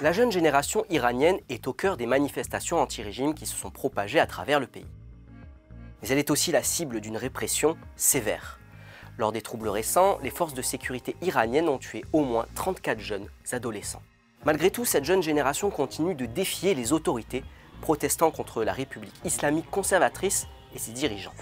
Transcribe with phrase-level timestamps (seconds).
[0.00, 4.26] La jeune génération iranienne est au cœur des manifestations anti-régime qui se sont propagées à
[4.26, 4.86] travers le pays.
[6.00, 8.60] Mais elle est aussi la cible d'une répression sévère.
[9.18, 13.26] Lors des troubles récents, les forces de sécurité iraniennes ont tué au moins 34 jeunes
[13.50, 14.02] adolescents.
[14.44, 17.42] Malgré tout, cette jeune génération continue de défier les autorités,
[17.80, 21.34] protestant contre la République islamique conservatrice et ses dirigeants.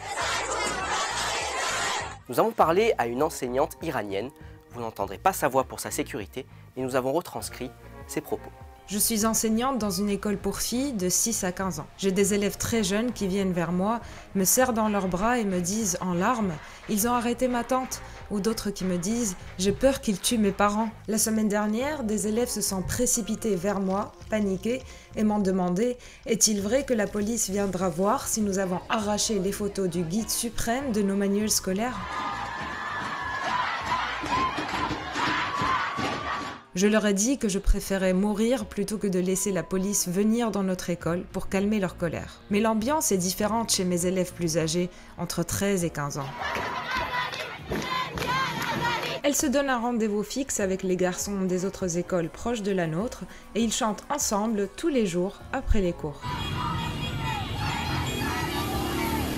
[2.31, 4.31] Nous avons parlé à une enseignante iranienne.
[4.77, 6.45] Vous n'entendrez pas sa voix pour sa sécurité,
[6.77, 7.71] mais nous avons retranscrit
[8.07, 8.51] ses propos.
[8.89, 11.87] Je suis enseignante dans une école pour filles de 6 à 15 ans.
[11.97, 14.01] J'ai des élèves très jeunes qui viennent vers moi,
[14.35, 16.53] me serrent dans leurs bras et me disent en larmes
[16.91, 20.53] Ils ont arrêté ma tante ou d'autres qui me disent J'ai peur qu'ils tuent mes
[20.53, 20.91] parents.
[21.09, 24.83] La semaine dernière, des élèves se sont précipités vers moi, paniqués,
[25.17, 29.53] et m'ont demandé Est-il vrai que la police viendra voir si nous avons arraché les
[29.53, 31.99] photos du guide suprême de nos manuels scolaires?
[36.77, 40.51] Je leur ai dit que je préférais mourir plutôt que de laisser la police venir
[40.51, 42.43] dans notre école pour calmer leur colère.
[42.51, 46.29] Mais l'ambiance est différente chez mes élèves plus âgés, entre 13 et 15 ans.
[49.23, 52.87] Elles se donnent un rendez-vous fixe avec les garçons des autres écoles proches de la
[52.87, 56.21] nôtre et ils chantent ensemble tous les jours après les cours.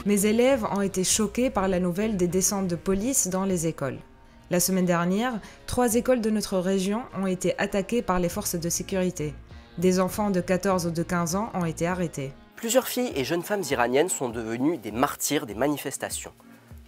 [0.07, 4.01] Mes élèves ont été choqués par la nouvelle des descentes de police dans les écoles.
[4.51, 5.35] La semaine dernière,
[5.67, 9.35] trois écoles de notre région ont été attaquées par les forces de sécurité.
[9.77, 12.33] Des enfants de 14 ou de 15 ans ont été arrêtés.
[12.57, 16.33] Plusieurs filles et jeunes femmes iraniennes sont devenues des martyrs des manifestations.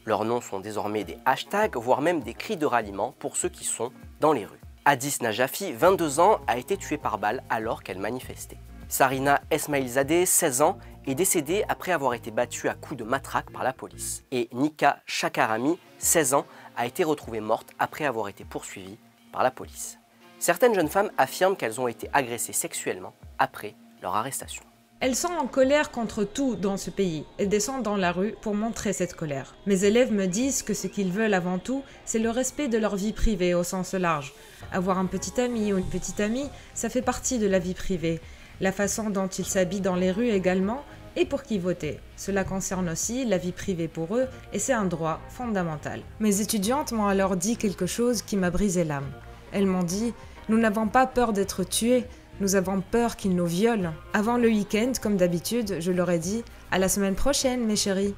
[0.07, 3.65] Leurs noms sont désormais des hashtags, voire même des cris de ralliement pour ceux qui
[3.65, 4.61] sont dans les rues.
[4.87, 8.59] Addis Najafi, 22 ans, a été tuée par balle alors qu'elle manifestait.
[8.89, 13.63] Sarina Esmailzadeh, 16 ans, est décédée après avoir été battue à coups de matraque par
[13.63, 14.25] la police.
[14.33, 16.47] Et Nika Shakarami, 16 ans,
[16.77, 18.99] a été retrouvée morte après avoir été poursuivie
[19.33, 19.99] par la police.
[20.39, 24.65] Certaines jeunes femmes affirment qu'elles ont été agressées sexuellement après leur arrestation.
[25.01, 28.55] Elles sont en colère contre tout dans ce pays et descendent dans la rue pour
[28.55, 29.55] montrer cette colère.
[29.65, 32.97] Mes élèves me disent que ce qu'ils veulent avant tout, c'est le respect de leur
[32.97, 34.35] vie privée au sens large.
[34.73, 38.21] Avoir un petit ami ou une petite amie, ça fait partie de la vie privée.
[38.61, 40.85] La façon dont ils s'habillent dans les rues également,
[41.17, 42.01] et pour qui voter.
[42.17, 46.03] Cela concerne aussi la vie privée pour eux et c'est un droit fondamental.
[46.21, 49.11] Mes étudiantes m'ont alors dit quelque chose qui m'a brisé l'âme.
[49.53, 50.13] Elles m'ont dit
[50.49, 52.05] Nous n'avons pas peur d'être tués,
[52.41, 53.93] nous avons peur qu'ils nous violent.
[54.15, 58.15] Avant le week-end, comme d'habitude, je leur ai dit À la semaine prochaine, mes chéris.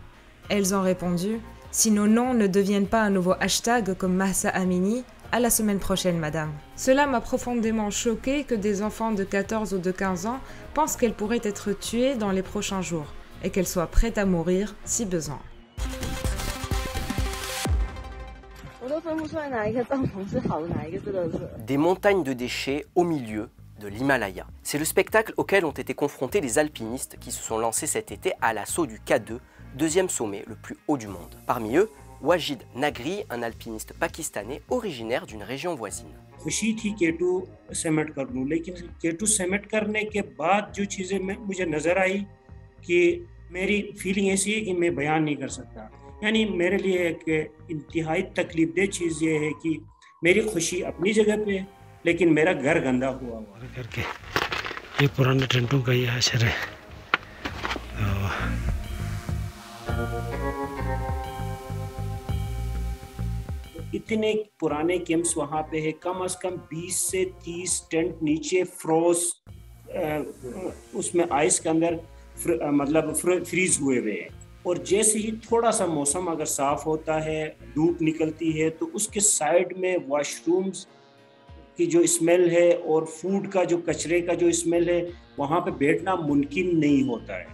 [0.49, 5.05] Elles ont répondu Si nos noms ne deviennent pas un nouveau hashtag comme Massa Amini,
[5.33, 6.53] à la semaine prochaine, madame.
[6.77, 10.41] Cela m'a profondément choqué que des enfants de 14 ou de 15 ans
[10.75, 13.07] pensent qu'elles pourraient être tuées dans les prochains jours
[13.43, 15.41] et qu'elles soient prêtes à mourir si besoin.
[21.67, 23.49] Des montagnes de déchets au milieu
[23.81, 24.47] de l'Himalaya.
[24.63, 28.35] C'est le spectacle auquel ont été confrontés les alpinistes qui se sont lancés cet été
[28.43, 29.39] à l'assaut du K2,
[29.75, 31.35] deuxième sommet le plus haut du monde.
[31.47, 31.91] Parmi eux,
[32.23, 36.15] Wajid Nagri, un alpiniste pakistanais originaire d'une région voisine.
[36.43, 37.31] खुशी थी के टू
[37.81, 42.19] सेमेट कर लूँ लेकिन के टू सेमेट करने के बाद जो चीज़ें मुझे नज़र आई
[42.87, 42.99] कि
[43.53, 45.91] मेरी फीलिंग ऐसी है कि मैं बयान नहीं कर सकता।
[46.25, 47.25] यानी मेरे लिए एक
[47.71, 49.79] इंतहाई तकलीफ़ दह चीज़ ये है कि
[50.25, 51.65] मेरी खुशी अपनी जगह पे
[52.07, 54.03] लेकिन मेरा घर गंदा हुआ हुआ करके
[55.03, 56.55] ये पुराने टेंटों का ये असर है।
[63.95, 69.25] इतने पुराने कैंप्स वहाँ पे है। कम अज कम 20 से 30 टेंट नीचे फ्रोज
[70.97, 71.97] उसमें आइस के अंदर
[72.37, 74.29] फ्र, मतलब फ्रीज हुए हुए हैं।
[74.67, 77.45] और जैसे ही थोड़ा सा मौसम अगर साफ़ होता है
[77.75, 80.87] धूप निकलती है तो उसके साइड में वॉशरूम्स
[81.79, 85.01] की जो स्मेल है और फ़ूड का जो कचरे का जो स्मेल है
[85.39, 87.47] वहाँ पे बैठना मुमकिन नहीं होता है।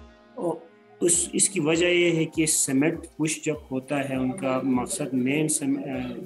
[1.01, 5.47] उस इसकी वजह ये है कि सीमेंट पुश जब होता है उनका मकसद मेन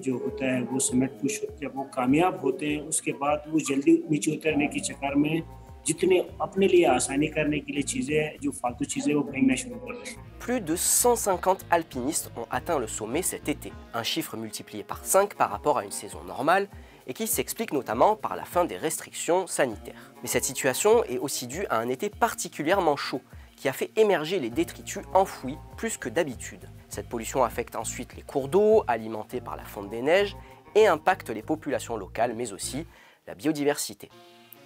[0.05, 4.03] जो होता है वो सीमेंट पुश जब वो कामयाब होते हैं उसके बाद वो जल्दी
[4.11, 5.41] नीचे उतरने के चक्कर में
[5.87, 9.93] जितने अपने लिए आसानी करने के लिए चीज़ें जो फालतू चीज़ें वो फेंकना शुरू कर
[9.93, 14.83] रहे हैं Plus de 150 alpinistes ont atteint le sommet cet été, un chiffre multiplié
[14.83, 16.67] par 5 par rapport à une saison normale
[17.07, 20.11] et qui s'explique notamment par la fin des restrictions sanitaires.
[20.21, 23.21] Mais cette situation est aussi due à un été particulièrement chaud
[23.62, 26.68] qui a fait émerger les détritus enfouis plus que d'habitude.
[26.88, 30.36] Cette pollution affecte ensuite les cours d'eau alimentés par la fonte des neiges
[30.74, 32.88] et impacte les populations locales mais aussi
[33.28, 34.10] la biodiversité.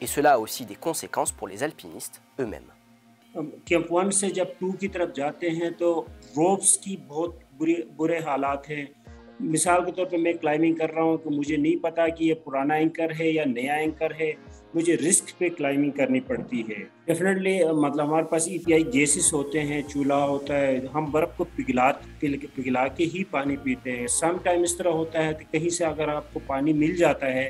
[0.01, 2.73] Et cela a aussi des conséquences pour les alpinistes eux-mêmes.
[9.41, 12.35] मिसाल के तौर पे मैं क्लाइंबिंग कर रहा हूँ तो मुझे नहीं पता कि ये
[12.45, 14.35] पुराना एंकर है या नया एंकर है।
[14.77, 16.79] मुझे रिस्क पे क्लाइंबिंग करनी पड़ती है।
[17.09, 21.45] डेफिनेटली मतलब हमारे पास ई आई गैसेस होते हैं, चूल्हा होता है, हम बर्फ़ को
[21.47, 21.91] पिघला
[22.23, 25.85] पिघला के ही पानी पीते हैं। सम टाइम इस तरह होता है कि कहीं से
[25.85, 27.49] अगर आपको पानी मिल जाता है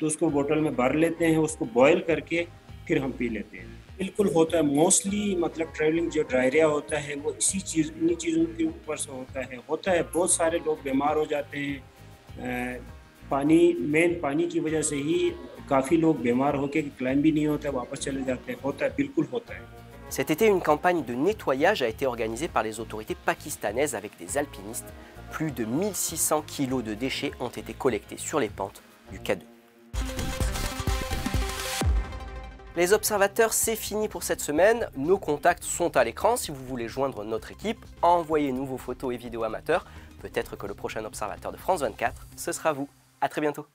[0.00, 2.46] तो उसको बोतल में भर लेते हैं, उसको बॉयल करके
[2.88, 7.15] फिर हम पी लेते हैं। बिल्कुल होता है मोस्टली मतलब ट्रैवलिंग जो डायरिया होता है
[7.15, 10.81] वो इसी चीज़ इन्हीं चीज़ों के ऊपर से होता है होता है बहुत सारे लोग
[10.83, 12.79] बीमार हो जाते हैं
[13.31, 13.61] पानी
[13.93, 15.19] मेन पानी की वजह से ही
[15.69, 19.27] काफ़ी लोग बीमार होकर क्लाइम भी नहीं होता वापस चले जाते हैं होता है बिल्कुल
[19.33, 19.71] होता है
[20.09, 24.37] Cet été, une campagne de nettoyage a été organisée par les autorités pakistanaises avec des
[24.37, 24.93] alpinistes.
[25.31, 29.39] Plus de 1600 kilos de déchets ont été collectés sur les pentes du K2.
[32.78, 34.88] Les observateurs, c'est fini pour cette semaine.
[34.96, 36.36] Nos contacts sont à l'écran.
[36.36, 39.84] Si vous voulez joindre notre équipe, envoyez-nous vos photos et vidéos amateurs.
[40.22, 42.88] Peut-être que le prochain observateur de France 24, ce sera vous.
[43.20, 43.66] A très bientôt